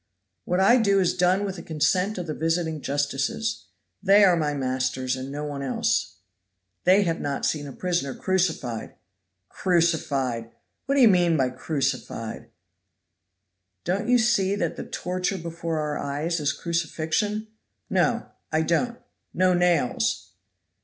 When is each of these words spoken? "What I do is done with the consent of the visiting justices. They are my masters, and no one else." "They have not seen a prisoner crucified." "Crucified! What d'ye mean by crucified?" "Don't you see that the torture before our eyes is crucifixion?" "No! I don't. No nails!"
"What 0.45 0.59
I 0.59 0.77
do 0.77 0.99
is 0.99 1.13
done 1.15 1.45
with 1.45 1.57
the 1.57 1.61
consent 1.61 2.17
of 2.17 2.25
the 2.25 2.33
visiting 2.33 2.81
justices. 2.81 3.65
They 4.01 4.23
are 4.23 4.35
my 4.35 4.55
masters, 4.55 5.15
and 5.15 5.31
no 5.31 5.43
one 5.43 5.61
else." 5.61 6.15
"They 6.85 7.03
have 7.03 7.21
not 7.21 7.45
seen 7.45 7.67
a 7.67 7.71
prisoner 7.71 8.15
crucified." 8.15 8.95
"Crucified! 9.47 10.49
What 10.87 10.95
d'ye 10.95 11.05
mean 11.05 11.37
by 11.37 11.51
crucified?" 11.51 12.49
"Don't 13.83 14.09
you 14.09 14.17
see 14.17 14.55
that 14.55 14.75
the 14.75 14.85
torture 14.85 15.37
before 15.37 15.77
our 15.77 15.99
eyes 15.99 16.39
is 16.39 16.51
crucifixion?" 16.51 17.49
"No! 17.87 18.25
I 18.51 18.63
don't. 18.63 18.97
No 19.35 19.53
nails!" 19.53 20.31